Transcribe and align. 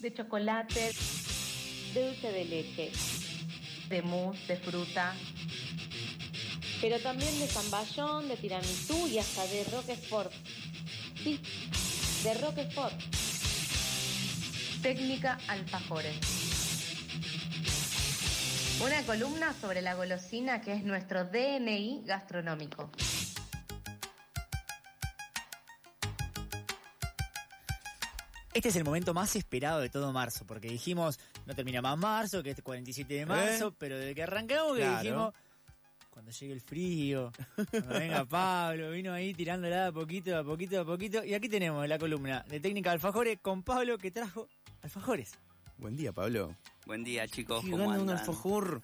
de 0.00 0.12
chocolate, 0.12 0.92
de 1.94 2.04
dulce 2.04 2.32
de 2.32 2.44
leche, 2.44 2.92
de 3.88 4.02
mousse, 4.02 4.46
de 4.46 4.56
fruta, 4.56 5.14
pero 6.80 6.98
también 7.00 7.38
de 7.38 7.46
zamballón, 7.46 8.28
de 8.28 8.36
tiramisú 8.36 9.08
y 9.08 9.18
hasta 9.18 9.46
de 9.46 9.64
roquefort. 9.64 10.32
Sí, 11.22 11.40
de 12.22 12.34
roquefort. 12.34 12.94
Técnica 14.82 15.38
alfajores. 15.48 16.16
Una 18.84 19.02
columna 19.04 19.54
sobre 19.58 19.80
la 19.80 19.94
golosina 19.94 20.60
que 20.60 20.74
es 20.74 20.84
nuestro 20.84 21.24
DNI 21.24 22.02
gastronómico. 22.04 22.90
Este 28.56 28.70
es 28.70 28.76
el 28.76 28.84
momento 28.84 29.12
más 29.12 29.36
esperado 29.36 29.80
de 29.80 29.90
todo 29.90 30.12
marzo, 30.14 30.46
porque 30.46 30.68
dijimos, 30.68 31.18
no 31.44 31.54
termina 31.54 31.82
más 31.82 31.98
marzo, 31.98 32.42
que 32.42 32.50
es 32.52 32.62
47 32.62 33.12
de 33.12 33.26
marzo, 33.26 33.74
pero 33.78 33.98
desde 33.98 34.14
que 34.14 34.22
arrancamos 34.22 34.72
que 34.76 34.80
Claro. 34.80 35.02
dijimos, 35.02 35.34
cuando 36.08 36.30
llegue 36.32 36.52
el 36.54 36.60
frío, 36.62 37.32
cuando 37.70 37.88
venga 37.98 38.24
Pablo, 38.28 38.90
vino 38.92 39.12
ahí 39.12 39.34
tirándola 39.34 39.82
de 39.82 39.86
a 39.88 39.92
poquito, 39.92 40.30
de 40.30 40.36
a 40.36 40.42
poquito, 40.42 40.76
de 40.76 40.80
a 40.80 40.84
poquito, 40.86 41.22
y 41.22 41.34
aquí 41.34 41.50
tenemos 41.50 41.86
la 41.86 41.98
columna 41.98 42.44
de 42.48 42.58
técnica 42.58 42.90
de 42.90 42.94
alfajores 42.94 43.38
con 43.42 43.62
Pablo 43.62 43.98
que 43.98 44.10
trajo 44.10 44.48
alfajores. 44.82 45.32
Buen 45.76 45.94
día, 45.98 46.12
Pablo. 46.14 46.56
Buen 46.86 47.04
día, 47.04 47.28
chicos. 47.28 47.60
¿Cómo 47.62 47.76
gana 47.76 47.90
un 47.96 48.00
andan? 48.00 48.18
alfajor. 48.18 48.80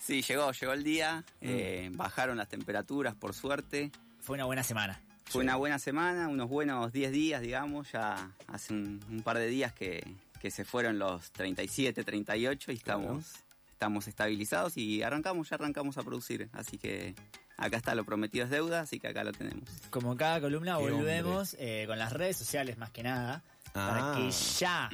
Sí, 0.00 0.22
llegó, 0.22 0.52
llegó 0.52 0.72
el 0.72 0.84
día. 0.84 1.24
eh, 1.40 1.90
bajaron 1.92 2.36
las 2.36 2.48
temperaturas, 2.48 3.16
por 3.16 3.34
suerte. 3.34 3.90
Fue 4.20 4.34
una 4.34 4.44
buena 4.44 4.62
semana. 4.62 5.02
Fue 5.30 5.42
una 5.42 5.56
buena 5.56 5.78
semana, 5.78 6.28
unos 6.28 6.48
buenos 6.48 6.92
10 6.92 7.12
días, 7.12 7.42
digamos. 7.42 7.92
Ya 7.92 8.30
hace 8.46 8.72
un, 8.72 9.00
un 9.10 9.22
par 9.22 9.36
de 9.38 9.46
días 9.46 9.72
que, 9.72 10.02
que 10.40 10.50
se 10.50 10.64
fueron 10.64 10.98
los 10.98 11.30
37, 11.32 12.02
38 12.02 12.72
y 12.72 12.74
estamos, 12.74 13.26
estamos 13.70 14.08
estabilizados 14.08 14.76
y 14.76 15.02
arrancamos, 15.02 15.50
ya 15.50 15.56
arrancamos 15.56 15.98
a 15.98 16.02
producir. 16.02 16.48
Así 16.52 16.78
que 16.78 17.14
acá 17.58 17.76
está 17.76 17.94
lo 17.94 18.04
prometido 18.04 18.44
es 18.46 18.50
deuda, 18.50 18.80
así 18.80 18.98
que 18.98 19.08
acá 19.08 19.22
lo 19.22 19.32
tenemos. 19.32 19.68
Como 19.90 20.16
cada 20.16 20.40
columna, 20.40 20.76
Qué 20.78 20.90
volvemos 20.90 21.56
eh, 21.58 21.84
con 21.86 21.98
las 21.98 22.12
redes 22.12 22.36
sociales 22.38 22.78
más 22.78 22.90
que 22.90 23.02
nada, 23.02 23.42
para 23.74 24.12
Ah. 24.12 24.16
que 24.16 24.30
ya 24.30 24.88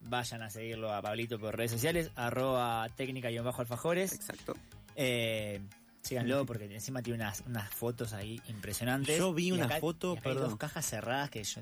vayan 0.00 0.42
a 0.42 0.48
seguirlo 0.50 0.92
a 0.94 1.02
Pablito 1.02 1.38
por 1.38 1.54
redes 1.56 1.72
sociales, 1.72 2.10
arroba 2.16 2.88
técnica-alfajores. 2.96 4.14
Exacto. 4.14 4.56
Eh, 4.96 5.60
síganlo 6.08 6.44
porque 6.46 6.64
encima 6.74 7.02
tiene 7.02 7.18
unas, 7.22 7.42
unas 7.46 7.72
fotos 7.74 8.12
ahí 8.12 8.40
impresionantes. 8.48 9.18
Yo 9.18 9.32
vi 9.32 9.48
Y 9.48 9.52
una 9.52 9.66
acá- 9.66 9.80
foto, 9.80 10.14
y 10.14 10.18
acá 10.18 10.28
hay 10.28 10.34
perdón. 10.34 10.50
dos 10.50 10.58
cajas 10.58 10.86
cerradas 10.86 11.30
que 11.30 11.42
yo... 11.44 11.60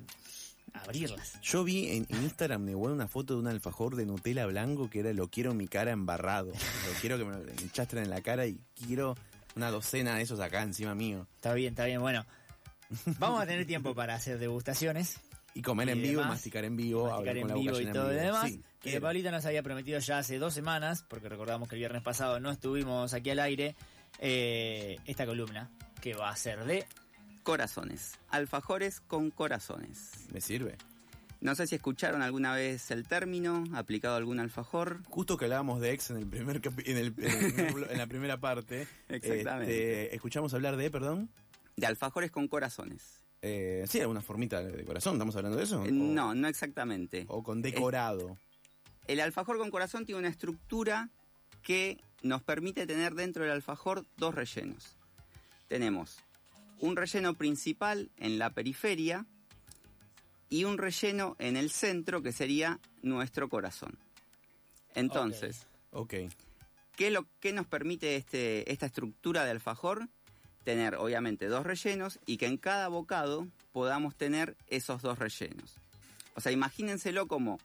Abrirlas. 0.74 1.40
Yo 1.42 1.64
vi 1.64 1.88
en, 1.88 2.06
Instagram 2.10 2.66
de 2.66 2.74
bueno 2.74 2.94
una 2.94 3.08
foto 3.08 3.34
de 3.34 3.40
un 3.40 3.46
alfajor 3.46 3.96
de 3.96 4.04
Nutella 4.04 4.44
blanco 4.46 4.90
que 4.90 5.00
era 5.00 5.12
lo 5.12 5.28
quiero 5.28 5.52
en 5.52 5.56
mi 5.56 5.68
cara 5.68 5.92
embarrado. 5.92 6.48
Lo 6.52 7.00
quiero 7.00 7.16
que 7.16 7.24
me 7.24 7.32
lo 7.32 7.50
enchastren 7.62 8.04
en 8.04 8.10
la 8.10 8.20
cara 8.20 8.46
y 8.46 8.58
quiero 8.74 9.16
una 9.54 9.70
docena 9.70 10.16
de 10.16 10.22
esos 10.22 10.38
acá 10.40 10.62
encima 10.62 10.94
mío. 10.94 11.26
Está 11.36 11.54
bien, 11.54 11.70
está 11.72 11.86
bien. 11.86 12.00
Bueno, 12.00 12.26
vamos 13.18 13.40
a 13.40 13.46
tener 13.46 13.64
tiempo 13.66 13.94
para 13.94 14.16
hacer 14.16 14.38
degustaciones. 14.38 15.18
Y 15.54 15.62
comer 15.62 15.88
Y 15.88 15.92
en 15.92 16.02
vivo, 16.02 16.20
demás. 16.20 16.34
masticar 16.36 16.64
en 16.66 16.76
vivo, 16.76 17.04
masticar 17.04 17.18
hablar 17.20 17.36
en 17.38 17.42
con 17.42 17.48
la 17.50 17.54
vivo 17.56 17.80
y 17.80 17.86
todo 17.86 18.02
lo 18.04 18.08
demás. 18.10 18.50
Sí, 18.50 18.62
que. 18.80 19.00
Pablito 19.00 19.30
nos 19.30 19.46
había 19.46 19.62
prometido 19.62 19.98
ya 20.00 20.18
hace 20.18 20.38
dos 20.38 20.52
semanas, 20.52 21.06
porque 21.08 21.30
recordamos 21.30 21.68
que 21.70 21.76
el 21.76 21.78
viernes 21.78 22.02
pasado 22.02 22.38
no 22.40 22.50
estuvimos 22.50 23.14
aquí 23.14 23.30
al 23.30 23.38
aire, 23.38 23.74
eh, 24.18 24.98
esta 25.06 25.26
columna, 25.26 25.70
que 26.00 26.14
va 26.14 26.30
a 26.30 26.36
ser 26.36 26.64
de... 26.64 26.84
Corazones. 27.42 28.18
Alfajores 28.30 29.00
con 29.00 29.30
corazones. 29.30 30.10
Me 30.32 30.40
sirve. 30.40 30.76
No 31.40 31.54
sé 31.54 31.68
si 31.68 31.76
escucharon 31.76 32.22
alguna 32.22 32.52
vez 32.54 32.90
el 32.90 33.06
término, 33.06 33.62
aplicado 33.74 34.14
a 34.14 34.18
algún 34.18 34.40
alfajor. 34.40 35.00
Justo 35.08 35.36
que 35.36 35.44
hablábamos 35.44 35.80
de 35.80 35.92
ex 35.92 36.10
en 36.10 36.16
el 36.16 36.26
primer 36.26 36.60
capi- 36.60 36.82
en, 36.86 36.96
el, 36.96 37.14
en, 37.18 37.24
el 37.44 37.52
primer 37.52 37.72
blo- 37.74 37.90
en 37.90 37.98
la 37.98 38.06
primera 38.08 38.40
parte. 38.40 38.88
Exactamente. 39.08 40.02
este, 40.06 40.14
escuchamos 40.16 40.52
hablar 40.54 40.76
de, 40.76 40.90
perdón. 40.90 41.30
De 41.76 41.86
alfajores 41.86 42.32
con 42.32 42.48
corazones. 42.48 43.22
Eh, 43.42 43.84
sí, 43.86 44.00
alguna 44.00 44.22
formita 44.22 44.60
de 44.64 44.84
corazón, 44.84 45.12
¿estamos 45.14 45.36
hablando 45.36 45.56
de 45.58 45.64
eso? 45.64 45.84
Eh, 45.84 45.88
O- 45.90 45.92
No, 45.92 46.34
no 46.34 46.48
exactamente. 46.48 47.26
O 47.28 47.44
con 47.44 47.62
decorado. 47.62 48.38
El 49.06 49.20
alfajor 49.20 49.58
con 49.58 49.70
corazón 49.70 50.04
tiene 50.04 50.18
una 50.18 50.28
estructura 50.30 51.10
que 51.62 52.00
nos 52.26 52.42
permite 52.42 52.86
tener 52.86 53.14
dentro 53.14 53.44
del 53.44 53.52
alfajor 53.52 54.04
dos 54.16 54.34
rellenos. 54.34 54.96
Tenemos 55.68 56.18
un 56.78 56.96
relleno 56.96 57.34
principal 57.34 58.10
en 58.18 58.38
la 58.38 58.50
periferia 58.50 59.26
y 60.48 60.64
un 60.64 60.78
relleno 60.78 61.36
en 61.38 61.56
el 61.56 61.70
centro 61.70 62.22
que 62.22 62.32
sería 62.32 62.78
nuestro 63.02 63.48
corazón. 63.48 63.98
Entonces. 64.94 65.66
¿qué, 66.96 67.10
lo, 67.10 67.26
qué 67.40 67.52
nos 67.52 67.66
permite 67.66 68.16
este, 68.16 68.70
esta 68.70 68.86
estructura 68.86 69.44
de 69.44 69.50
alfajor? 69.50 70.08
Tener 70.64 70.96
obviamente 70.96 71.46
dos 71.46 71.64
rellenos 71.64 72.18
y 72.26 72.38
que 72.38 72.46
en 72.46 72.56
cada 72.56 72.88
bocado 72.88 73.46
podamos 73.72 74.16
tener 74.16 74.56
esos 74.68 75.02
dos 75.02 75.18
rellenos. 75.18 75.74
O 76.34 76.40
sea, 76.40 76.52
imagínenselo 76.52 77.28
como 77.28 77.58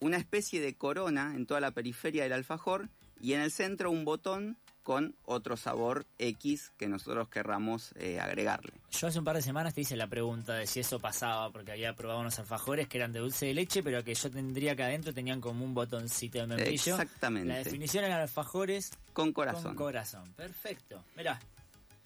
una 0.00 0.16
especie 0.16 0.60
de 0.60 0.74
corona 0.74 1.32
en 1.34 1.46
toda 1.46 1.60
la 1.60 1.70
periferia 1.70 2.24
del 2.24 2.32
alfajor 2.32 2.88
y 3.22 3.32
en 3.32 3.40
el 3.40 3.50
centro 3.50 3.90
un 3.90 4.04
botón 4.04 4.58
con 4.82 5.14
otro 5.24 5.56
sabor 5.56 6.06
X 6.18 6.72
que 6.76 6.88
nosotros 6.88 7.28
querramos 7.28 7.92
eh, 7.94 8.18
agregarle. 8.18 8.72
Yo 8.90 9.06
hace 9.06 9.20
un 9.20 9.24
par 9.24 9.36
de 9.36 9.42
semanas 9.42 9.74
te 9.74 9.80
hice 9.82 9.94
la 9.96 10.08
pregunta 10.08 10.54
de 10.54 10.66
si 10.66 10.80
eso 10.80 10.98
pasaba, 10.98 11.52
porque 11.52 11.70
había 11.70 11.94
probado 11.94 12.18
unos 12.18 12.36
alfajores 12.40 12.88
que 12.88 12.98
eran 12.98 13.12
de 13.12 13.20
dulce 13.20 13.46
de 13.46 13.54
leche, 13.54 13.84
pero 13.84 14.02
que 14.02 14.12
yo 14.14 14.28
tendría 14.28 14.74
que 14.74 14.82
adentro 14.82 15.14
tenían 15.14 15.40
como 15.40 15.64
un 15.64 15.72
botoncito 15.72 16.38
de 16.40 16.48
membrillo. 16.48 16.94
Exactamente. 16.94 17.48
La 17.48 17.58
definición 17.58 18.02
eran 18.04 18.20
alfajores 18.22 18.90
Con 19.12 19.32
corazón. 19.32 19.62
con 19.62 19.76
corazón. 19.76 20.32
Perfecto. 20.34 21.04
Mirá, 21.16 21.38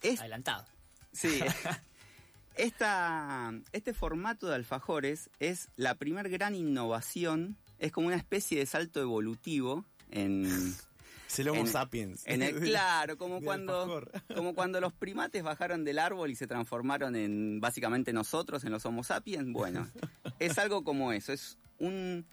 Es- 0.02 0.20
adelantado. 0.20 0.66
Sí. 1.12 1.40
Esta, 2.56 3.52
este 3.72 3.92
formato 3.92 4.46
de 4.48 4.54
alfajores 4.54 5.28
es 5.40 5.68
la 5.76 5.94
primer 5.94 6.28
gran 6.30 6.54
innovación. 6.54 7.56
Es 7.78 7.92
como 7.92 8.06
una 8.06 8.16
especie 8.16 8.58
de 8.58 8.64
salto 8.66 9.00
evolutivo 9.00 9.84
en, 10.10 10.74
Es 11.28 11.38
el 11.40 11.48
Homo 11.48 11.60
En- 11.62 11.66
sapiens. 11.66 12.22
en 12.26 12.42
el 12.42 12.60
claro, 12.60 13.16
como 13.18 13.40
cuando 13.40 14.02
como 14.34 14.54
cuando 14.54 14.80
los 14.80 14.92
primates 14.92 15.42
bajaron 15.42 15.84
del 15.84 15.98
árbol 15.98 16.30
y 16.30 16.36
se 16.36 16.46
transformaron 16.46 17.16
en 17.16 17.60
básicamente 17.60 18.12
nosotros, 18.12 18.64
en 18.64 18.72
los 18.72 18.84
Homo 18.86 19.02
sapiens. 19.04 19.52
Bueno, 19.52 19.88
es 20.38 20.58
algo 20.58 20.84
como 20.84 21.12
eso. 21.12 21.32
Es 21.32 21.58
un, 21.78 22.24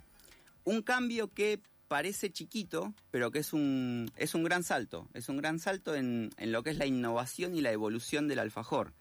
un 0.63 0.81
cambio 0.83 1.27
que 1.29 1.59
parece 1.87 2.31
chiquito, 2.31 2.93
pero 3.11 3.29
que 3.31 3.39
es 3.39 3.53
un, 3.53 4.11
es 4.17 4.33
un 4.35 4.43
gran 4.43 4.63
salto. 4.63 5.07
Es 5.13 5.29
un 5.29 5.37
gran 5.37 5.59
salto 5.59 5.95
en, 5.95 6.31
en 6.37 6.51
lo 6.51 6.63
que 6.63 6.71
es 6.71 6.77
la 6.77 6.85
innovación 6.85 7.55
y 7.55 7.61
la 7.61 7.71
evolución 7.71 8.27
del 8.27 8.39
alfajor. 8.39 8.93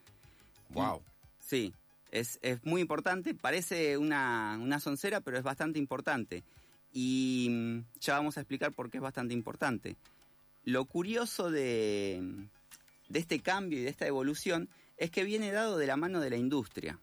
Wow. 0.70 1.02
Sí, 1.38 1.72
es, 2.10 2.38
es 2.42 2.64
muy 2.64 2.80
importante. 2.80 3.34
Parece 3.34 3.96
una, 3.98 4.58
una 4.60 4.80
soncera, 4.80 5.20
pero 5.20 5.36
es 5.38 5.42
bastante 5.42 5.78
importante. 5.78 6.44
Y 6.92 7.48
mm, 7.50 7.78
ya 8.00 8.14
vamos 8.14 8.36
a 8.36 8.40
explicar 8.40 8.72
por 8.72 8.90
qué 8.90 8.98
es 8.98 9.02
bastante 9.02 9.34
importante. 9.34 9.96
Lo 10.64 10.84
curioso 10.84 11.50
de, 11.50 12.46
de 13.08 13.18
este 13.18 13.40
cambio 13.40 13.78
y 13.78 13.82
de 13.82 13.90
esta 13.90 14.06
evolución 14.06 14.68
es 14.96 15.10
que 15.10 15.24
viene 15.24 15.50
dado 15.50 15.78
de 15.78 15.86
la 15.86 15.96
mano 15.96 16.20
de 16.20 16.30
la 16.30 16.36
industria. 16.36 16.98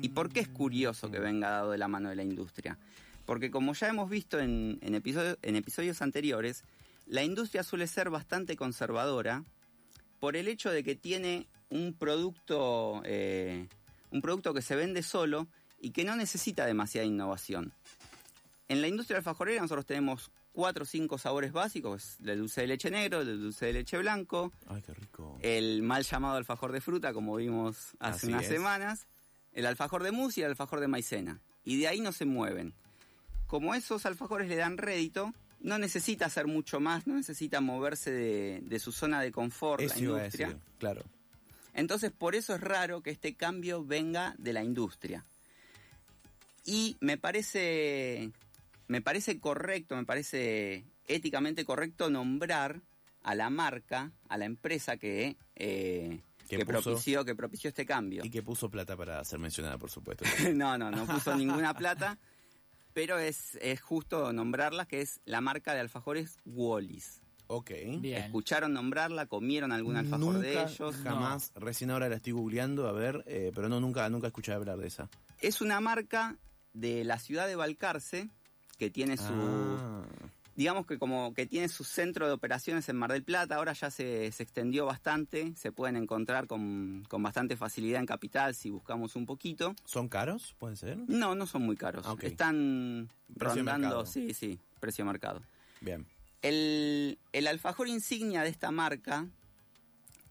¿Y 0.00 0.08
por 0.10 0.30
qué 0.30 0.40
es 0.40 0.48
curioso 0.48 1.10
que 1.10 1.18
venga 1.18 1.50
dado 1.50 1.72
de 1.72 1.78
la 1.78 1.88
mano 1.88 2.08
de 2.08 2.16
la 2.16 2.22
industria? 2.22 2.78
Porque 3.26 3.50
como 3.50 3.74
ya 3.74 3.88
hemos 3.88 4.08
visto 4.08 4.38
en, 4.40 4.78
en, 4.80 4.94
episodio- 4.94 5.36
en 5.42 5.56
episodios 5.56 6.00
anteriores, 6.00 6.64
la 7.06 7.22
industria 7.22 7.62
suele 7.62 7.86
ser 7.86 8.08
bastante 8.08 8.56
conservadora 8.56 9.44
por 10.20 10.36
el 10.36 10.48
hecho 10.48 10.70
de 10.70 10.82
que 10.82 10.94
tiene 10.94 11.46
un 11.68 11.92
producto, 11.92 13.02
eh, 13.04 13.66
un 14.10 14.22
producto 14.22 14.54
que 14.54 14.62
se 14.62 14.76
vende 14.76 15.02
solo 15.02 15.48
y 15.80 15.90
que 15.90 16.04
no 16.04 16.16
necesita 16.16 16.64
demasiada 16.64 17.06
innovación. 17.06 17.72
En 18.72 18.80
la 18.80 18.88
industria 18.88 19.18
alfajorera 19.18 19.60
nosotros 19.60 19.84
tenemos 19.84 20.30
cuatro 20.52 20.84
o 20.84 20.86
cinco 20.86 21.18
sabores 21.18 21.52
básicos, 21.52 22.16
el 22.24 22.38
dulce 22.38 22.62
de 22.62 22.66
leche 22.68 22.90
negro, 22.90 23.20
el 23.20 23.38
dulce 23.40 23.66
de 23.66 23.72
leche 23.74 23.98
blanco, 23.98 24.50
Ay, 24.66 24.80
qué 24.80 24.94
rico. 24.94 25.38
el 25.42 25.82
mal 25.82 26.04
llamado 26.04 26.36
alfajor 26.36 26.72
de 26.72 26.80
fruta, 26.80 27.12
como 27.12 27.36
vimos 27.36 27.92
hace 27.98 28.16
Así 28.16 28.26
unas 28.28 28.44
es. 28.44 28.48
semanas, 28.48 29.06
el 29.52 29.66
alfajor 29.66 30.02
de 30.02 30.12
mousse 30.12 30.38
y 30.38 30.42
el 30.42 30.48
alfajor 30.50 30.80
de 30.80 30.88
maicena. 30.88 31.40
Y 31.64 31.78
de 31.80 31.88
ahí 31.88 32.00
no 32.00 32.12
se 32.12 32.24
mueven. 32.24 32.72
Como 33.46 33.74
esos 33.74 34.06
alfajores 34.06 34.48
le 34.48 34.56
dan 34.56 34.78
rédito, 34.78 35.34
no 35.60 35.76
necesita 35.78 36.26
hacer 36.26 36.46
mucho 36.46 36.80
más, 36.80 37.06
no 37.06 37.14
necesita 37.14 37.60
moverse 37.60 38.10
de, 38.10 38.60
de 38.62 38.78
su 38.78 38.90
zona 38.90 39.20
de 39.20 39.30
confort 39.32 39.82
Eso 39.82 39.94
la 39.96 40.00
iba 40.00 40.14
a 40.14 40.18
industria. 40.20 40.46
decir, 40.48 40.62
claro. 40.78 41.02
Entonces, 41.74 42.10
por 42.10 42.34
eso 42.34 42.54
es 42.54 42.60
raro 42.62 43.02
que 43.02 43.10
este 43.10 43.34
cambio 43.34 43.84
venga 43.84 44.34
de 44.38 44.52
la 44.54 44.62
industria. 44.64 45.24
Y 46.64 46.96
me 47.00 47.16
parece, 47.18 48.30
me 48.88 49.00
parece 49.00 49.38
correcto, 49.40 49.96
me 49.96 50.04
parece 50.04 50.84
éticamente 51.06 51.64
correcto 51.64 52.10
nombrar 52.10 52.82
a 53.22 53.34
la 53.34 53.50
marca, 53.50 54.12
a 54.28 54.36
la 54.38 54.44
empresa 54.46 54.96
que, 54.96 55.36
eh, 55.56 56.20
Que 56.48 56.56
que, 56.58 56.66
puso- 56.66 56.82
propició, 56.90 57.24
que 57.24 57.34
propició 57.34 57.68
este 57.68 57.86
cambio. 57.86 58.24
Y 58.24 58.30
que 58.30 58.42
puso 58.42 58.68
plata 58.70 58.96
para 58.96 59.22
ser 59.24 59.38
mencionada, 59.38 59.78
por 59.78 59.90
supuesto. 59.90 60.24
no, 60.54 60.76
no, 60.78 60.90
no 60.90 61.06
puso 61.06 61.34
ninguna 61.36 61.74
plata. 61.74 62.18
pero 62.92 63.18
es, 63.18 63.56
es 63.62 63.80
justo 63.80 64.32
nombrarla, 64.32 64.86
que 64.86 65.00
es 65.00 65.20
la 65.24 65.40
marca 65.40 65.72
de 65.74 65.80
alfajores 65.80 66.38
Wallis. 66.44 67.20
Ok. 67.46 67.70
Bien. 68.00 68.22
¿Escucharon 68.24 68.72
nombrarla? 68.72 69.26
¿Comieron 69.26 69.72
algún 69.72 69.96
alfajor 69.96 70.38
de 70.40 70.62
ellos? 70.62 70.96
Jamás. 71.02 71.52
Recién 71.54 71.90
ahora 71.90 72.08
la 72.08 72.16
estoy 72.16 72.32
googleando, 72.32 72.88
a 72.88 72.92
ver, 72.92 73.22
eh, 73.26 73.52
pero 73.54 73.68
no, 73.68 73.78
nunca, 73.80 74.08
nunca 74.10 74.26
escuché 74.28 74.52
hablar 74.52 74.78
de 74.78 74.88
esa. 74.88 75.08
Es 75.40 75.60
una 75.60 75.80
marca 75.80 76.36
de 76.72 77.04
la 77.04 77.18
ciudad 77.18 77.46
de 77.46 77.56
Balcarce 77.56 78.30
que 78.82 78.90
tiene 78.90 79.16
su... 79.16 79.32
Ah, 79.32 80.02
digamos 80.56 80.86
que 80.86 80.98
como 80.98 81.32
que 81.34 81.46
tiene 81.46 81.68
su 81.68 81.84
centro 81.84 82.26
de 82.26 82.32
operaciones 82.32 82.88
en 82.88 82.96
Mar 82.96 83.12
del 83.12 83.22
Plata, 83.22 83.54
ahora 83.54 83.74
ya 83.74 83.90
se, 83.92 84.32
se 84.32 84.42
extendió 84.42 84.86
bastante, 84.86 85.54
se 85.54 85.70
pueden 85.70 85.94
encontrar 85.94 86.48
con, 86.48 87.04
con 87.08 87.22
bastante 87.22 87.56
facilidad 87.56 88.00
en 88.00 88.06
Capital 88.06 88.56
si 88.56 88.70
buscamos 88.70 89.14
un 89.14 89.24
poquito. 89.24 89.76
¿Son 89.84 90.08
caros? 90.08 90.56
¿Pueden 90.58 90.76
ser? 90.76 90.98
No, 91.06 91.36
no 91.36 91.46
son 91.46 91.62
muy 91.62 91.76
caros, 91.76 92.04
Ah, 92.08 92.12
ok. 92.14 92.24
están 92.24 93.08
Precio 93.38 93.58
rondando, 93.58 93.86
mercado. 93.86 94.06
sí, 94.06 94.34
sí, 94.34 94.58
precio 94.80 95.04
marcado. 95.04 95.40
Bien. 95.80 96.04
El, 96.42 97.20
el 97.32 97.46
alfajor 97.46 97.86
insignia 97.86 98.42
de 98.42 98.48
esta 98.48 98.72
marca 98.72 99.28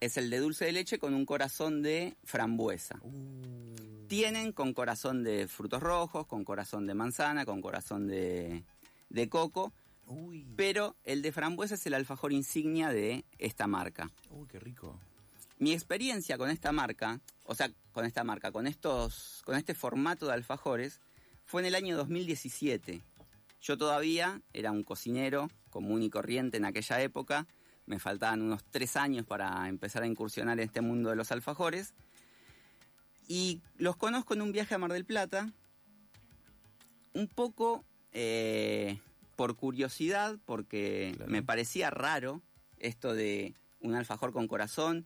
es 0.01 0.17
el 0.17 0.29
de 0.29 0.39
dulce 0.39 0.65
de 0.65 0.73
leche 0.73 0.99
con 0.99 1.13
un 1.13 1.25
corazón 1.25 1.81
de 1.83 2.17
frambuesa. 2.25 2.99
Uh. 3.01 3.70
Tienen 4.11 4.51
con 4.51 4.73
corazón 4.73 5.23
de 5.23 5.47
frutos 5.47 5.81
rojos, 5.81 6.27
con 6.27 6.43
corazón 6.43 6.85
de 6.85 6.93
manzana, 6.93 7.45
con 7.45 7.61
corazón 7.61 8.07
de, 8.07 8.65
de 9.07 9.29
coco, 9.29 9.71
Uy, 10.05 10.45
pero 10.57 10.97
el 11.05 11.21
de 11.21 11.31
frambuesa 11.31 11.75
es 11.75 11.85
el 11.85 11.93
alfajor 11.93 12.33
insignia 12.33 12.89
de 12.89 13.23
esta 13.37 13.67
marca. 13.67 14.11
uy, 14.29 14.49
qué 14.49 14.59
rico. 14.59 14.99
Mi 15.59 15.71
experiencia 15.71 16.37
con 16.37 16.49
esta 16.49 16.73
marca, 16.73 17.21
o 17.45 17.55
sea, 17.55 17.71
con 17.93 18.03
esta 18.03 18.25
marca, 18.25 18.51
con 18.51 18.67
estos, 18.67 19.43
con 19.45 19.55
este 19.55 19.73
formato 19.73 20.27
de 20.27 20.33
alfajores, 20.33 20.99
fue 21.45 21.61
en 21.61 21.67
el 21.67 21.75
año 21.75 21.95
2017. 21.95 23.01
Yo 23.61 23.77
todavía 23.77 24.41
era 24.51 24.71
un 24.71 24.83
cocinero 24.83 25.49
común 25.69 26.03
y 26.03 26.09
corriente 26.09 26.57
en 26.57 26.65
aquella 26.65 27.01
época. 27.01 27.47
Me 27.85 27.97
faltaban 27.97 28.41
unos 28.41 28.65
tres 28.71 28.97
años 28.97 29.25
para 29.25 29.69
empezar 29.69 30.03
a 30.03 30.07
incursionar 30.07 30.59
en 30.59 30.65
este 30.65 30.81
mundo 30.81 31.11
de 31.11 31.15
los 31.15 31.31
alfajores. 31.31 31.93
Y 33.31 33.61
los 33.77 33.95
conozco 33.95 34.33
en 34.33 34.41
un 34.41 34.51
viaje 34.51 34.75
a 34.75 34.77
Mar 34.77 34.91
del 34.91 35.05
Plata, 35.05 35.53
un 37.13 37.29
poco 37.29 37.85
eh, 38.11 38.99
por 39.37 39.55
curiosidad, 39.55 40.37
porque 40.43 41.13
Claro. 41.15 41.31
me 41.31 41.41
parecía 41.41 41.89
raro 41.91 42.41
esto 42.77 43.13
de 43.13 43.55
un 43.79 43.95
alfajor 43.95 44.33
con 44.33 44.49
corazón 44.49 45.05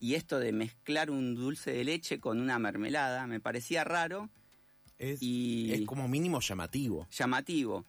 y 0.00 0.14
esto 0.14 0.40
de 0.40 0.50
mezclar 0.52 1.08
un 1.08 1.36
dulce 1.36 1.72
de 1.72 1.84
leche 1.84 2.18
con 2.18 2.40
una 2.40 2.58
mermelada. 2.58 3.28
Me 3.28 3.38
parecía 3.38 3.84
raro 3.84 4.28
Es, 4.98 5.22
y 5.22 5.72
es 5.72 5.82
como 5.86 6.08
mínimo 6.08 6.40
llamativo. 6.40 7.06
llamativo. 7.12 7.86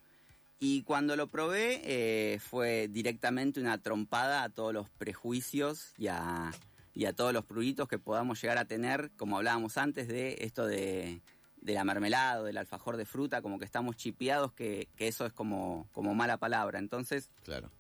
Y 0.60 0.84
cuando 0.84 1.16
lo 1.16 1.32
probé 1.32 1.82
eh, 1.84 2.40
fue 2.40 2.90
directamente 2.90 3.60
una 3.60 3.80
trompada 3.80 4.44
a 4.44 4.50
todos 4.50 4.72
los 4.72 4.88
prejuicios 4.92 5.94
y 5.98 6.08
a, 6.10 6.52
y 6.94 7.06
a 7.06 7.14
todos 7.14 7.34
los 7.34 7.46
pruritos 7.46 7.88
que 7.88 7.98
podamos 8.00 8.42
llegar 8.42 8.58
a 8.58 8.66
tener, 8.66 9.12
como 9.18 9.38
hablábamos 9.38 9.78
antes, 9.78 10.08
de 10.08 10.38
esto 10.42 10.66
de, 10.68 11.22
de 11.58 11.74
la 11.74 11.84
mermelada 11.84 12.42
o 12.42 12.44
del 12.44 12.58
alfajor 12.58 12.98
de 12.98 13.06
fruta, 13.06 13.42
como 13.42 13.58
que 13.60 13.66
estamos 13.66 13.96
chipeados, 13.96 14.54
que, 14.54 14.88
que 14.96 15.08
eso 15.08 15.26
es 15.26 15.34
como, 15.34 15.88
como 15.92 16.14
mala 16.14 16.38
palabra. 16.38 16.78
Entonces, 16.80 17.32
Claro. 17.44 17.72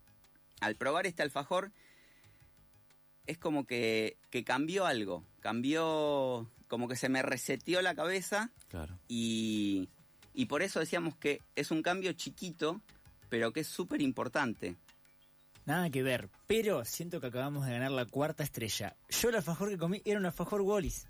al 0.61 0.75
probar 0.75 1.05
este 1.05 1.21
alfajor, 1.23 1.71
es 3.27 3.37
como 3.37 3.65
que, 3.65 4.17
que 4.29 4.43
cambió 4.43 4.85
algo, 4.85 5.23
cambió, 5.39 6.49
como 6.67 6.87
que 6.87 6.95
se 6.95 7.07
me 7.09 7.21
reseteó 7.21 7.81
la 7.81 7.95
cabeza 7.95 8.51
Claro. 8.69 8.97
y, 9.07 9.89
y 10.33 10.45
por 10.47 10.61
eso 10.61 10.79
decíamos 10.79 11.15
que 11.15 11.41
es 11.55 11.71
un 11.71 11.83
cambio 11.83 12.11
chiquito, 12.13 12.81
pero 13.29 13.53
que 13.53 13.61
es 13.61 13.67
súper 13.67 14.01
importante. 14.01 14.75
Nada 15.65 15.89
que 15.89 16.03
ver, 16.03 16.29
pero 16.45 16.83
siento 16.83 17.21
que 17.21 17.27
acabamos 17.27 17.65
de 17.65 17.71
ganar 17.71 17.91
la 17.91 18.05
cuarta 18.05 18.43
estrella. 18.43 18.95
Yo 19.09 19.29
el 19.29 19.35
alfajor 19.35 19.69
que 19.69 19.77
comí 19.77 20.01
era 20.03 20.19
un 20.19 20.25
alfajor 20.25 20.61
Wallis. 20.61 21.07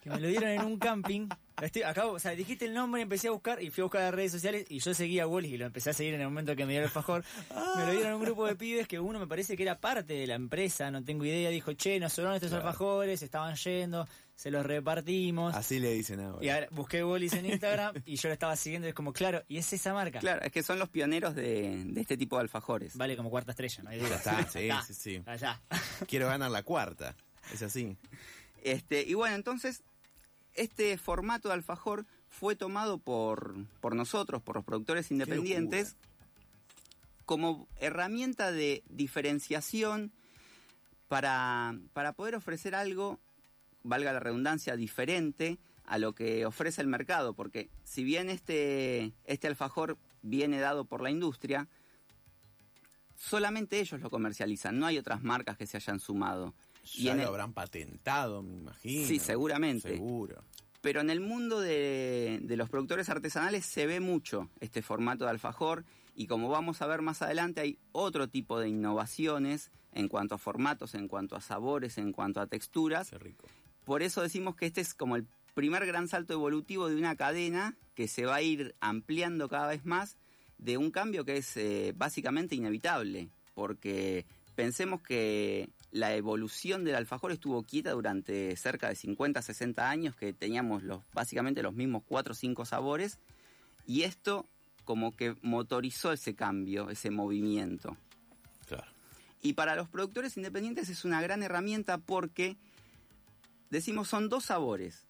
Que 0.00 0.10
me 0.10 0.20
lo 0.20 0.28
dieron 0.28 0.48
en 0.48 0.62
un 0.62 0.78
camping. 0.78 1.28
Estoy, 1.60 1.82
acabo, 1.82 2.12
o 2.12 2.18
sea, 2.18 2.32
dijiste 2.32 2.64
el 2.64 2.74
nombre, 2.74 3.02
empecé 3.02 3.28
a 3.28 3.30
buscar 3.32 3.62
y 3.62 3.70
fui 3.70 3.82
a 3.82 3.84
buscar 3.84 4.00
las 4.02 4.14
redes 4.14 4.32
sociales 4.32 4.64
y 4.68 4.78
yo 4.80 4.94
seguía 4.94 5.24
a 5.24 5.26
Wallis 5.26 5.52
y 5.52 5.58
lo 5.58 5.66
empecé 5.66 5.90
a 5.90 5.92
seguir 5.92 6.14
en 6.14 6.20
el 6.22 6.28
momento 6.28 6.56
que 6.56 6.64
me 6.64 6.72
dio 6.72 6.80
el 6.80 6.86
alfajor. 6.86 7.24
Me 7.76 7.86
lo 7.86 7.92
dieron 7.92 8.14
un 8.14 8.22
grupo 8.22 8.46
de 8.46 8.56
pibes 8.56 8.88
que 8.88 8.98
uno 9.00 9.18
me 9.18 9.26
parece 9.26 9.56
que 9.56 9.62
era 9.62 9.78
parte 9.80 10.14
de 10.14 10.26
la 10.26 10.34
empresa, 10.34 10.90
no 10.90 11.04
tengo 11.04 11.24
idea. 11.24 11.50
Dijo, 11.50 11.72
che, 11.74 11.98
nos 12.00 12.12
sobraron 12.12 12.36
estos 12.36 12.50
Claro. 12.50 12.66
alfajores, 12.66 13.22
estaban 13.22 13.54
yendo, 13.56 14.06
se 14.34 14.50
los 14.50 14.64
repartimos. 14.64 15.54
Así 15.54 15.78
le 15.78 15.92
dicen 15.92 16.20
ahora. 16.20 16.44
Y 16.44 16.48
ahora 16.48 16.68
busqué 16.70 17.04
Wallis 17.04 17.32
en 17.34 17.46
Instagram 17.46 17.94
y 18.06 18.16
yo 18.16 18.28
lo 18.28 18.32
estaba 18.34 18.56
siguiendo. 18.56 18.88
y 18.88 18.90
Es 18.90 18.94
como, 18.94 19.12
claro, 19.12 19.42
y 19.48 19.58
es 19.58 19.72
esa 19.72 19.92
marca. 19.94 20.18
Claro, 20.20 20.42
es 20.42 20.52
que 20.52 20.62
son 20.62 20.78
los 20.78 20.88
pioneros 20.88 21.34
de, 21.34 21.84
de 21.86 22.00
este 22.00 22.16
tipo 22.16 22.36
de 22.36 22.42
alfajores. 22.42 22.96
Vale 22.96 23.16
como 23.16 23.30
cuarta 23.30 23.52
estrella, 23.52 23.82
no 23.82 23.90
hay 23.90 23.98
duda. 23.98 24.16
Está, 24.16 24.46
sí, 24.52 24.66
Ya. 24.66 24.82
sí, 24.82 24.94
sí. 24.94 25.22
Allá. 25.26 25.60
Quiero 26.06 26.26
ganar 26.28 26.50
la 26.50 26.62
cuarta. 26.62 27.14
Es 27.52 27.62
así. 27.62 27.96
Este, 28.62 29.02
y 29.02 29.14
bueno, 29.14 29.34
entonces, 29.34 29.82
este 30.54 30.96
formato 30.98 31.48
de 31.48 31.54
alfajor 31.54 32.06
fue 32.28 32.56
tomado 32.56 32.98
por, 32.98 33.54
por 33.80 33.94
nosotros, 33.94 34.42
por 34.42 34.56
los 34.56 34.64
productores 34.64 35.10
independientes, 35.10 35.96
como 37.24 37.68
herramienta 37.76 38.52
de 38.52 38.82
diferenciación 38.88 40.12
para, 41.08 41.74
para 41.92 42.12
poder 42.12 42.34
ofrecer 42.34 42.74
algo, 42.74 43.20
valga 43.82 44.12
la 44.12 44.20
redundancia, 44.20 44.76
diferente 44.76 45.58
a 45.84 45.98
lo 45.98 46.14
que 46.14 46.46
ofrece 46.46 46.80
el 46.80 46.86
mercado, 46.86 47.34
porque 47.34 47.68
si 47.84 48.04
bien 48.04 48.30
este, 48.30 49.12
este 49.24 49.46
alfajor 49.46 49.98
viene 50.22 50.58
dado 50.58 50.84
por 50.84 51.02
la 51.02 51.10
industria, 51.10 51.68
solamente 53.14 53.80
ellos 53.80 54.00
lo 54.00 54.10
comercializan, 54.10 54.78
no 54.78 54.86
hay 54.86 54.98
otras 54.98 55.22
marcas 55.22 55.56
que 55.56 55.66
se 55.66 55.76
hayan 55.76 56.00
sumado. 56.00 56.54
Y 56.94 57.04
Ya 57.04 57.12
en 57.12 57.18
lo 57.18 57.22
el- 57.24 57.28
habrán 57.28 57.52
patentado, 57.52 58.42
me 58.42 58.54
imagino. 58.54 59.06
Sí, 59.06 59.18
seguramente. 59.18 59.90
Seguro. 59.90 60.42
Pero 60.80 61.00
en 61.00 61.10
el 61.10 61.20
mundo 61.20 61.60
de, 61.60 62.40
de 62.42 62.56
los 62.56 62.68
productores 62.68 63.08
artesanales 63.08 63.64
se 63.64 63.86
ve 63.86 64.00
mucho 64.00 64.50
este 64.60 64.82
formato 64.82 65.24
de 65.24 65.30
alfajor 65.30 65.84
y 66.16 66.26
como 66.26 66.48
vamos 66.48 66.82
a 66.82 66.86
ver 66.88 67.02
más 67.02 67.22
adelante 67.22 67.60
hay 67.60 67.78
otro 67.92 68.28
tipo 68.28 68.58
de 68.58 68.68
innovaciones 68.68 69.70
en 69.92 70.08
cuanto 70.08 70.34
a 70.34 70.38
formatos, 70.38 70.94
en 70.94 71.06
cuanto 71.06 71.36
a 71.36 71.40
sabores, 71.40 71.98
en 71.98 72.12
cuanto 72.12 72.40
a 72.40 72.46
texturas. 72.48 73.10
Qué 73.10 73.18
rico. 73.18 73.46
Por 73.84 74.02
eso 74.02 74.22
decimos 74.22 74.56
que 74.56 74.66
este 74.66 74.80
es 74.80 74.92
como 74.94 75.14
el 75.16 75.26
primer 75.54 75.86
gran 75.86 76.08
salto 76.08 76.32
evolutivo 76.32 76.88
de 76.88 76.96
una 76.96 77.14
cadena 77.14 77.76
que 77.94 78.08
se 78.08 78.24
va 78.24 78.36
a 78.36 78.42
ir 78.42 78.74
ampliando 78.80 79.48
cada 79.48 79.68
vez 79.68 79.84
más 79.84 80.16
de 80.58 80.78
un 80.78 80.90
cambio 80.90 81.24
que 81.24 81.36
es 81.36 81.56
eh, 81.56 81.92
básicamente 81.96 82.54
inevitable, 82.54 83.28
porque 83.54 84.24
pensemos 84.54 85.00
que 85.02 85.68
la 85.92 86.14
evolución 86.16 86.84
del 86.84 86.94
alfajor 86.94 87.32
estuvo 87.32 87.62
quieta 87.62 87.92
durante 87.92 88.56
cerca 88.56 88.88
de 88.88 88.96
50, 88.96 89.42
60 89.42 89.88
años, 89.88 90.16
que 90.16 90.32
teníamos 90.32 90.82
los, 90.82 91.02
básicamente 91.12 91.62
los 91.62 91.74
mismos 91.74 92.02
4 92.08 92.32
o 92.32 92.34
5 92.34 92.64
sabores, 92.64 93.18
y 93.86 94.02
esto 94.02 94.48
como 94.84 95.14
que 95.14 95.36
motorizó 95.42 96.12
ese 96.12 96.34
cambio, 96.34 96.88
ese 96.90 97.10
movimiento. 97.10 97.96
Claro. 98.66 98.90
Y 99.42 99.52
para 99.52 99.76
los 99.76 99.88
productores 99.88 100.36
independientes 100.36 100.88
es 100.88 101.04
una 101.04 101.20
gran 101.20 101.42
herramienta 101.42 101.98
porque 101.98 102.56
decimos 103.68 104.08
son 104.08 104.30
dos 104.30 104.46
sabores, 104.46 105.06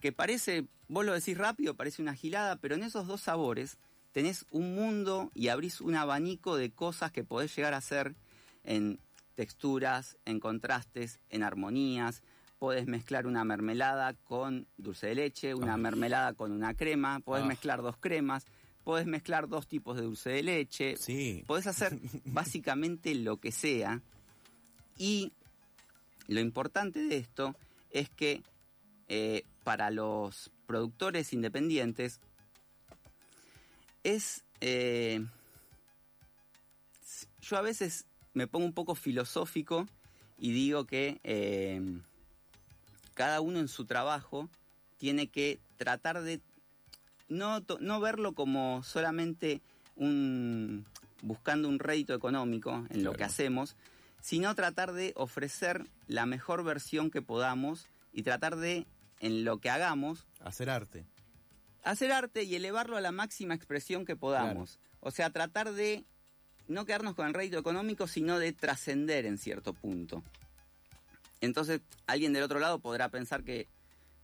que 0.00 0.12
parece, 0.12 0.66
vos 0.88 1.04
lo 1.04 1.14
decís 1.14 1.36
rápido, 1.36 1.74
parece 1.74 2.00
una 2.00 2.14
gilada, 2.14 2.56
pero 2.56 2.76
en 2.76 2.84
esos 2.84 3.08
dos 3.08 3.22
sabores 3.22 3.76
tenés 4.12 4.46
un 4.50 4.74
mundo 4.74 5.32
y 5.34 5.48
abrís 5.48 5.80
un 5.80 5.96
abanico 5.96 6.56
de 6.56 6.70
cosas 6.70 7.10
que 7.10 7.24
podés 7.24 7.54
llegar 7.56 7.74
a 7.74 7.78
hacer 7.78 8.14
en 8.62 9.00
texturas, 9.34 10.18
en 10.24 10.40
contrastes, 10.40 11.20
en 11.30 11.42
armonías. 11.42 12.22
Podés 12.58 12.86
mezclar 12.86 13.26
una 13.26 13.44
mermelada 13.44 14.14
con 14.14 14.66
dulce 14.76 15.08
de 15.08 15.14
leche, 15.16 15.54
una 15.54 15.74
Ay. 15.74 15.80
mermelada 15.80 16.32
con 16.34 16.52
una 16.52 16.74
crema, 16.74 17.20
podés 17.20 17.44
Ah. 17.44 17.48
mezclar 17.48 17.82
dos 17.82 17.96
cremas, 17.96 18.46
podés 18.84 19.06
mezclar 19.06 19.48
dos 19.48 19.66
tipos 19.66 19.96
de 19.96 20.02
dulce 20.02 20.30
de 20.30 20.42
leche, 20.42 20.96
Sí. 20.96 21.42
Podés 21.46 21.66
hacer 21.66 21.98
básicamente 22.24 23.14
lo 23.14 23.38
que 23.38 23.50
sea. 23.52 24.00
Y 24.96 25.32
lo 26.28 26.40
importante 26.40 27.00
de 27.00 27.16
esto 27.16 27.56
es 27.90 28.08
que 28.10 28.42
eh, 29.08 29.44
para 29.64 29.90
los 29.90 30.50
productores 30.66 31.32
independientes 31.32 32.20
es... 34.04 34.44
eh, 34.60 35.24
yo 37.40 37.56
a 37.56 37.62
veces 37.62 38.06
me 38.34 38.46
pongo 38.46 38.66
un 38.66 38.72
poco 38.72 38.94
filosófico 38.94 39.86
y 40.38 40.52
digo 40.52 40.86
que 40.86 41.20
eh, 41.24 41.80
cada 43.14 43.40
uno 43.40 43.58
en 43.58 43.68
su 43.68 43.84
trabajo 43.84 44.48
tiene 44.98 45.28
que 45.28 45.60
tratar 45.76 46.22
de 46.22 46.40
no, 47.28 47.62
no 47.80 48.00
verlo 48.00 48.34
como 48.34 48.82
solamente 48.82 49.62
un 49.96 50.84
buscando 51.22 51.68
un 51.68 51.78
rédito 51.78 52.14
económico 52.14 52.84
en 52.90 53.04
lo 53.04 53.12
que 53.12 53.24
hacemos, 53.24 53.76
sino 54.20 54.54
tratar 54.54 54.92
de 54.92 55.12
ofrecer 55.16 55.86
la 56.08 56.26
mejor 56.26 56.64
versión 56.64 57.10
que 57.10 57.22
podamos 57.22 57.88
y 58.12 58.22
tratar 58.22 58.56
de 58.56 58.86
en 59.20 59.44
lo 59.44 59.58
que 59.58 59.70
hagamos 59.70 60.26
Hacer 60.40 60.68
arte. 60.68 61.06
hacer 61.84 62.10
arte 62.12 62.42
y 62.42 62.56
elevarlo 62.56 62.96
a 62.96 63.00
la 63.00 63.12
máxima 63.12 63.54
expresión 63.54 64.04
que 64.04 64.16
podamos. 64.16 64.80
O 65.00 65.10
sea, 65.10 65.30
tratar 65.30 65.72
de 65.72 66.04
no 66.72 66.84
quedarnos 66.84 67.14
con 67.14 67.26
el 67.26 67.34
rédito 67.34 67.58
económico, 67.58 68.06
sino 68.06 68.38
de 68.38 68.52
trascender 68.52 69.26
en 69.26 69.38
cierto 69.38 69.72
punto. 69.74 70.22
Entonces, 71.40 71.80
alguien 72.06 72.32
del 72.32 72.42
otro 72.44 72.58
lado 72.60 72.78
podrá 72.78 73.08
pensar 73.08 73.42
que, 73.42 73.68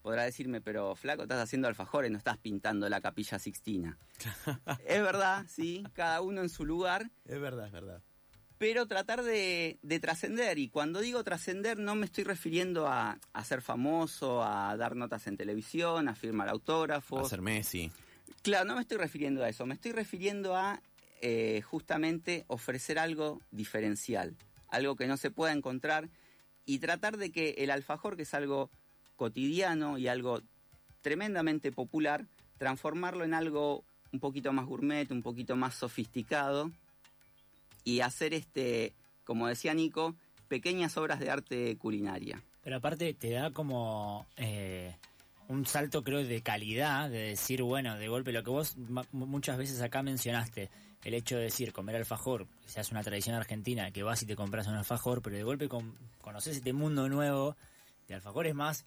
podrá 0.01 0.23
decirme, 0.23 0.61
pero 0.61 0.95
flaco, 0.95 1.23
estás 1.23 1.41
haciendo 1.41 1.67
alfajores, 1.67 2.11
no 2.11 2.17
estás 2.17 2.37
pintando 2.37 2.87
la 2.87 3.01
capilla 3.01 3.37
sixtina. 3.39 3.97
es 4.85 5.01
verdad, 5.01 5.45
sí, 5.49 5.83
cada 5.93 6.21
uno 6.21 6.41
en 6.41 6.49
su 6.49 6.65
lugar, 6.65 7.11
Es 7.25 7.39
verdad, 7.39 7.65
es 7.67 7.71
verdad. 7.73 8.01
pero 8.57 8.87
tratar 8.87 9.23
de, 9.23 9.79
de 9.81 9.99
trascender. 9.99 10.57
Y 10.59 10.69
cuando 10.69 11.01
digo 11.01 11.23
trascender, 11.25 11.77
no 11.77 11.95
me 11.95 12.05
estoy 12.05 12.23
refiriendo 12.23 12.87
a, 12.87 13.19
a 13.33 13.43
ser 13.43 13.61
famoso, 13.61 14.41
a 14.41 14.75
dar 14.77 14.95
notas 14.95 15.27
en 15.27 15.35
televisión, 15.35 16.07
a 16.07 16.15
firmar 16.15 16.47
autógrafos. 16.47 17.25
Hacer 17.25 17.41
Messi. 17.41 17.91
Claro, 18.41 18.63
no 18.63 18.75
me 18.75 18.81
estoy 18.81 18.97
refiriendo 18.97 19.43
a 19.43 19.49
eso, 19.49 19.65
me 19.65 19.73
estoy 19.73 19.91
refiriendo 19.91 20.55
a 20.55 20.81
eh, 21.21 21.61
justamente 21.61 22.45
ofrecer 22.47 22.99
algo 22.99 23.41
diferencial, 23.51 24.35
algo 24.67 24.95
que 24.95 25.07
no 25.07 25.17
se 25.17 25.31
pueda 25.31 25.53
encontrar 25.53 26.09
y 26.65 26.79
tratar 26.79 27.17
de 27.17 27.31
que 27.31 27.55
el 27.59 27.71
alfajor, 27.71 28.15
que 28.15 28.23
es 28.23 28.33
algo 28.33 28.69
cotidiano 29.15 29.97
y 29.97 30.07
algo 30.07 30.41
tremendamente 31.01 31.71
popular, 31.71 32.27
transformarlo 32.57 33.23
en 33.23 33.33
algo 33.33 33.83
un 34.11 34.19
poquito 34.19 34.53
más 34.53 34.65
gourmet, 34.65 35.09
un 35.11 35.21
poquito 35.21 35.55
más 35.55 35.75
sofisticado 35.75 36.71
y 37.83 38.01
hacer 38.01 38.33
este, 38.33 38.93
como 39.23 39.47
decía 39.47 39.73
Nico, 39.73 40.15
pequeñas 40.47 40.97
obras 40.97 41.19
de 41.19 41.29
arte 41.29 41.77
culinaria. 41.77 42.41
Pero 42.63 42.77
aparte 42.77 43.13
te 43.13 43.31
da 43.31 43.51
como 43.51 44.27
eh, 44.35 44.95
un 45.47 45.65
salto, 45.65 46.03
creo, 46.03 46.23
de 46.23 46.41
calidad, 46.41 47.09
de 47.09 47.29
decir, 47.29 47.61
bueno, 47.63 47.97
de 47.97 48.07
golpe, 48.07 48.31
lo 48.31 48.43
que 48.43 48.49
vos 48.51 48.75
muchas 49.11 49.57
veces 49.57 49.81
acá 49.81 50.03
mencionaste, 50.03 50.69
el 51.03 51.13
hecho 51.13 51.37
de 51.37 51.43
decir, 51.43 51.71
comer 51.73 51.95
alfajor, 51.95 52.47
se 52.65 52.79
hace 52.79 52.91
una 52.93 53.03
tradición 53.03 53.35
argentina, 53.35 53.91
que 53.91 54.03
vas 54.03 54.21
y 54.21 54.25
te 54.25 54.35
compras 54.35 54.67
un 54.67 54.75
alfajor, 54.75 55.21
pero 55.21 55.35
de 55.37 55.43
golpe 55.43 55.69
con, 55.69 55.95
conoces 56.21 56.57
este 56.57 56.73
mundo 56.73 57.07
nuevo 57.07 57.55
de 58.07 58.15
alfajores 58.15 58.53
más 58.55 58.85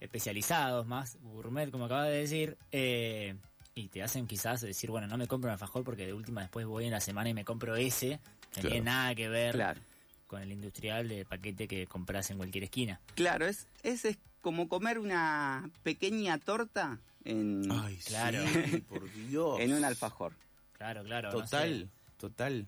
especializados, 0.00 0.86
más 0.86 1.16
gourmet, 1.22 1.70
como 1.70 1.86
acabas 1.86 2.08
de 2.08 2.16
decir, 2.18 2.56
eh, 2.72 3.34
y 3.74 3.88
te 3.88 4.02
hacen 4.02 4.26
quizás 4.26 4.60
decir, 4.60 4.90
bueno, 4.90 5.06
no 5.06 5.16
me 5.16 5.26
compro 5.26 5.48
un 5.48 5.52
alfajor 5.52 5.84
porque 5.84 6.06
de 6.06 6.12
última 6.12 6.42
después 6.42 6.66
voy 6.66 6.84
en 6.84 6.90
la 6.92 7.00
semana 7.00 7.30
y 7.30 7.34
me 7.34 7.44
compro 7.44 7.74
ese, 7.76 8.20
que 8.52 8.62
no 8.62 8.68
tiene 8.68 8.84
nada 8.84 9.14
que 9.14 9.28
ver 9.28 9.54
Claro. 9.54 9.80
con 10.26 10.42
el 10.42 10.52
industrial 10.52 11.08
de 11.08 11.24
paquete 11.24 11.66
que 11.66 11.86
compras 11.86 12.30
en 12.30 12.36
cualquier 12.36 12.64
esquina. 12.64 13.00
Claro, 13.14 13.46
es, 13.46 13.66
es, 13.82 14.04
es 14.04 14.18
como 14.42 14.68
comer 14.68 14.98
una 14.98 15.70
pequeña 15.82 16.38
torta 16.38 16.98
en, 17.24 17.70
Ay, 17.72 17.96
Claro. 18.04 18.44
sí, 18.46 18.78
por 18.88 19.10
Dios. 19.28 19.58
en 19.60 19.72
un 19.72 19.84
alfajor. 19.84 20.34
Claro, 20.74 21.02
claro. 21.04 21.30
no 21.32 21.40
Total, 21.40 21.80
sé. 21.80 21.88
total. 22.18 22.66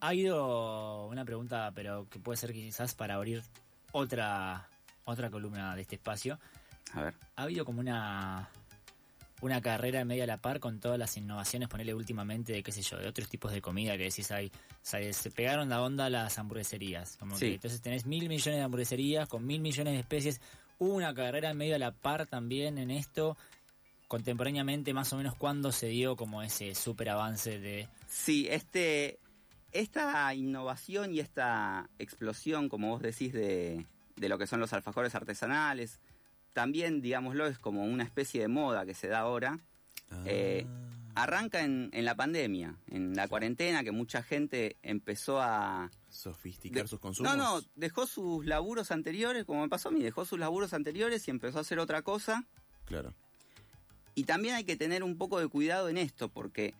Ha 0.00 0.08
habido 0.08 1.06
una 1.06 1.24
pregunta, 1.24 1.72
pero 1.74 2.06
que 2.10 2.18
puede 2.18 2.36
ser 2.36 2.52
quizás 2.52 2.94
para 2.94 3.14
abrir 3.14 3.42
otra 3.92 4.68
otra 5.06 5.30
columna 5.30 5.74
de 5.76 5.82
este 5.82 5.96
espacio. 5.96 6.38
A 6.92 7.02
ver. 7.02 7.14
Ha 7.36 7.42
habido 7.42 7.64
como 7.64 7.80
una 7.80 8.48
una 9.40 9.60
carrera 9.60 10.00
en 10.00 10.08
medio 10.08 10.24
a 10.24 10.26
la 10.26 10.38
par 10.38 10.58
con 10.58 10.80
todas 10.80 10.98
las 10.98 11.16
innovaciones, 11.18 11.68
ponerle 11.68 11.92
últimamente 11.94 12.52
de 12.54 12.62
qué 12.62 12.72
sé 12.72 12.80
yo, 12.80 12.96
de 12.96 13.06
otros 13.08 13.28
tipos 13.28 13.52
de 13.52 13.60
comida 13.60 13.96
que 13.98 14.04
decís 14.04 14.30
hay, 14.30 14.50
se, 14.80 15.12
se 15.12 15.30
pegaron 15.30 15.68
la 15.68 15.82
onda 15.82 16.08
las 16.08 16.38
hamburgueserías. 16.38 17.16
Como 17.18 17.36
Sí. 17.36 17.48
que 17.48 17.54
entonces 17.56 17.82
tenés 17.82 18.06
mil 18.06 18.28
millones 18.28 18.58
de 18.58 18.62
hamburgueserías 18.62 19.28
con 19.28 19.44
mil 19.46 19.60
millones 19.60 19.92
de 19.94 20.00
especies. 20.00 20.40
Hubo 20.78 20.94
una 20.94 21.14
carrera 21.14 21.50
en 21.50 21.58
medio 21.58 21.74
a 21.76 21.78
la 21.78 21.92
par 21.92 22.26
también 22.26 22.78
en 22.78 22.90
esto. 22.90 23.36
Contemporáneamente, 24.08 24.92
más 24.94 25.12
o 25.12 25.16
menos, 25.16 25.34
¿cuándo 25.34 25.72
se 25.72 25.88
dio 25.88 26.16
como 26.16 26.42
ese 26.42 26.74
super 26.74 27.08
avance 27.08 27.58
de 27.58 27.88
Sí, 28.08 28.46
este, 28.50 29.18
esta 29.72 30.32
innovación 30.34 31.12
y 31.14 31.20
esta 31.20 31.88
explosión, 31.98 32.68
como 32.68 32.90
vos 32.90 33.02
decís, 33.02 33.32
de, 33.32 33.86
de 34.16 34.28
lo 34.28 34.38
que 34.38 34.46
son 34.46 34.60
los 34.60 34.72
alfajores 34.72 35.14
artesanales, 35.14 36.00
también, 36.52 37.00
digámoslo, 37.00 37.46
es 37.46 37.58
como 37.58 37.84
una 37.84 38.04
especie 38.04 38.40
de 38.42 38.48
moda 38.48 38.86
que 38.86 38.94
se 38.94 39.08
da 39.08 39.20
ahora. 39.20 39.58
Eh, 40.26 40.64
arranca 41.16 41.62
en, 41.64 41.90
en 41.92 42.04
la 42.04 42.14
pandemia, 42.14 42.76
en 42.88 43.16
la 43.16 43.26
cuarentena, 43.26 43.82
que 43.82 43.90
mucha 43.90 44.22
gente 44.22 44.76
empezó 44.82 45.40
a... 45.40 45.90
Sofisticar 46.08 46.82
de- 46.84 46.88
sus 46.88 47.00
consumos. 47.00 47.36
No, 47.36 47.58
no, 47.60 47.66
dejó 47.74 48.06
sus 48.06 48.46
laburos 48.46 48.92
anteriores, 48.92 49.44
como 49.44 49.62
me 49.62 49.68
pasó 49.68 49.88
a 49.88 49.92
mí, 49.92 50.00
dejó 50.02 50.24
sus 50.24 50.38
laburos 50.38 50.72
anteriores 50.74 51.26
y 51.26 51.32
empezó 51.32 51.58
a 51.58 51.62
hacer 51.62 51.80
otra 51.80 52.02
cosa. 52.02 52.44
Claro. 52.84 53.12
Y 54.14 54.24
también 54.24 54.54
hay 54.54 54.64
que 54.64 54.76
tener 54.76 55.02
un 55.02 55.16
poco 55.16 55.40
de 55.40 55.48
cuidado 55.48 55.88
en 55.88 55.98
esto, 55.98 56.28
porque 56.28 56.74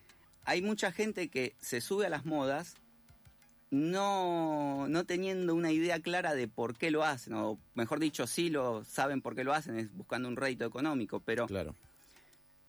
hay 0.45 0.63
mucha 0.63 0.93
gente 0.93 1.29
que 1.29 1.55
se 1.61 1.81
sube 1.81 2.07
a 2.07 2.11
las 2.11 2.25
modas 2.25 2.77
no, 3.71 4.87
no 4.89 5.05
teniendo 5.05 5.55
una 5.55 5.73
idea 5.73 6.01
clara 6.01 6.35
de 6.35 6.47
por 6.47 6.77
qué 6.77 6.93
lo 6.93 7.05
hacen, 7.05 7.35
o 7.35 7.59
mejor 7.75 7.99
dicho, 7.99 8.27
sí 8.27 8.49
lo 8.49 8.85
saben 8.85 9.21
por 9.21 9.35
qué 9.35 9.43
lo 9.43 9.53
hacen, 9.53 9.77
es 9.77 9.93
buscando 9.93 10.29
un 10.29 10.37
rédito 10.37 10.65
económico, 10.65 11.19
pero 11.21 11.47
Claro. 11.47 11.75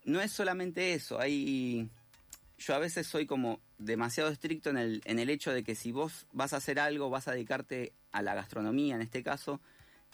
no 0.04 0.22
es 0.22 0.32
solamente 0.32 0.94
eso, 0.94 1.20
hay... 1.20 1.88
Yo 2.58 2.74
a 2.74 2.80
veces 2.80 3.06
soy 3.06 3.26
como 3.26 3.60
demasiado 3.78 4.30
estricto 4.30 4.70
en 4.70 4.78
el, 4.78 5.02
en 5.04 5.20
el 5.20 5.30
hecho 5.30 5.52
de 5.52 5.62
que 5.64 5.76
si 5.76 5.92
vos 5.92 6.26
vas 6.32 6.54
a 6.54 6.58
hacer 6.58 6.80
algo, 6.80 7.10
vas 7.10 7.28
a 7.28 7.34
dedicarte 7.34 7.92
a 8.14 8.22
la 8.22 8.34
gastronomía 8.34 8.96
en 8.96 9.02
este 9.02 9.22
caso, 9.24 9.60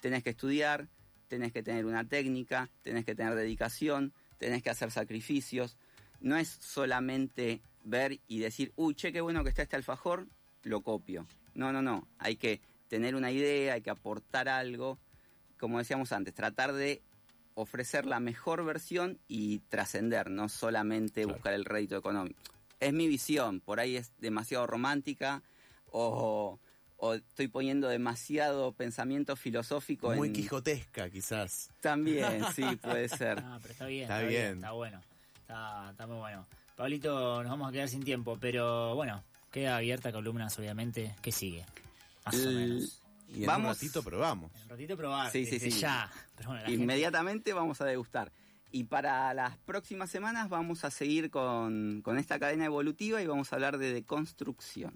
tenés 0.02 0.24
que 0.24 0.32
estudiar, 0.32 0.88
tenés 1.28 1.52
que 1.54 1.62
tener 1.62 1.86
una 1.86 2.04
técnica, 2.04 2.70
tenés 2.82 3.06
que 3.06 3.14
tener 3.14 3.36
dedicación, 3.36 4.12
tenés 4.42 4.64
que 4.64 4.72
hacer 4.72 4.90
sacrificios. 4.90 5.78
No 6.20 6.36
es 6.36 6.50
solamente 6.50 7.62
ver 7.84 8.20
y 8.28 8.40
decir, 8.40 8.74
uy, 8.76 8.96
che, 8.96 9.14
qué 9.14 9.22
bueno 9.22 9.44
que 9.44 9.50
está 9.50 9.62
este 9.62 9.76
alfajor, 9.76 10.28
lo 10.64 10.82
copio. 10.82 11.28
No, 11.54 11.72
no, 11.72 11.84
no. 11.84 12.08
Hay 12.18 12.38
que 12.38 12.60
tener 12.88 13.14
una 13.14 13.32
idea, 13.32 13.76
hay 13.76 13.82
que 13.82 13.92
aportar 13.92 14.50
algo. 14.50 14.98
Como 15.60 15.78
decíamos 15.78 16.12
antes, 16.12 16.34
tratar 16.34 16.74
de 16.74 17.04
ofrecer 17.54 18.08
la 18.08 18.20
mejor 18.20 18.66
versión 18.66 19.20
y 19.28 19.60
trascender, 19.70 20.32
no 20.32 20.50
solamente 20.50 21.22
Claro. 21.22 21.36
buscar 21.36 21.54
el 21.54 21.66
rédito 21.66 21.96
económico. 21.96 22.40
Es 22.80 22.94
mi 22.94 23.08
visión, 23.08 23.60
por 23.62 23.80
ahí 23.80 23.96
es 23.96 24.12
demasiado 24.18 24.66
romántica 24.66 25.44
o, 25.92 26.60
o 27.04 27.16
estoy 27.16 27.48
poniendo 27.48 27.88
demasiado 27.88 28.74
pensamiento 28.74 29.36
filosófico 29.36 30.14
Muy 30.14 30.28
en... 30.28 30.34
quijotesca, 30.36 31.10
quizás. 31.10 31.70
También, 31.82 32.44
sí, 32.56 32.64
puede 32.80 33.10
ser. 33.10 33.40
Ah, 33.40 33.58
pero 33.60 33.72
está 33.74 33.86
bien. 33.88 34.04
Está 34.04 34.18
Está, 34.20 34.28
bien. 34.30 34.42
bien. 34.44 34.56
Está 34.58 34.72
bueno. 34.74 35.02
Está, 35.42 35.90
está 35.92 36.06
muy 36.08 36.18
bueno. 36.18 36.46
Pablito, 36.76 37.42
nos 37.42 37.50
vamos 37.52 37.70
a 37.70 37.72
quedar 37.72 37.90
sin 37.90 38.04
tiempo, 38.04 38.38
pero 38.40 38.94
bueno, 38.96 39.24
queda 39.52 39.78
abierta 39.78 40.12
columnas, 40.12 40.58
obviamente. 40.60 41.16
¿Qué 41.24 41.32
sigue? 41.32 41.66
Más 42.26 42.36
o 42.36 42.50
El- 42.50 42.56
menos. 42.56 43.02
Y 43.34 43.42
en 43.42 43.48
Vamos- 43.48 43.68
un 43.70 43.74
ratito 43.74 44.04
probamos. 44.04 44.52
En 44.58 44.62
un 44.64 44.70
ratito 44.70 44.96
probar. 44.98 45.32
Sí, 45.32 45.46
sí, 45.46 45.58
sí. 45.60 45.70
Ya. 45.72 46.12
Pero 46.36 46.50
bueno, 46.50 46.62
la 46.64 46.68
gente- 46.70 46.84
Inmediatamente 46.84 47.54
vamos 47.54 47.80
a 47.82 47.86
degustar. 47.86 48.32
Y 48.74 48.84
para 48.84 49.34
las 49.34 49.58
próximas 49.58 50.10
semanas 50.12 50.50
vamos 50.50 50.84
a 50.86 50.92
seguir 50.92 51.32
con, 51.32 52.02
con 52.04 52.18
esta 52.20 52.38
cadena 52.40 52.66
evolutiva 52.66 53.22
y 53.22 53.28
vamos 53.28 53.52
a 53.52 53.56
hablar 53.56 53.78
de 53.78 53.92
deconstrucción. 53.94 54.94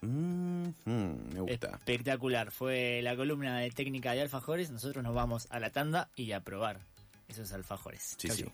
Mm, 0.00 0.68
me 0.84 1.40
gusta. 1.40 1.68
Espectacular. 1.70 2.50
Fue 2.50 3.00
la 3.02 3.16
columna 3.16 3.58
de 3.58 3.70
técnica 3.70 4.12
de 4.12 4.22
alfajores. 4.22 4.70
Nosotros 4.70 5.02
nos 5.02 5.14
vamos 5.14 5.46
a 5.50 5.58
la 5.60 5.70
tanda 5.70 6.10
y 6.14 6.32
a 6.32 6.40
probar 6.40 6.80
esos 7.28 7.52
alfajores. 7.52 8.14
Sí, 8.18 8.28
Chau, 8.28 8.36
sí. 8.36 8.42
chau. 8.44 8.52